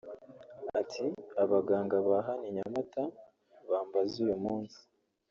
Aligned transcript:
Ati 0.79 1.05
“Abaganga 1.43 1.95
ba 2.07 2.17
hano 2.27 2.45
[i 2.49 2.53
Nyamata] 2.55 3.03
bambaze 3.69 4.15
uyu 4.25 4.37
munsi 4.45 4.79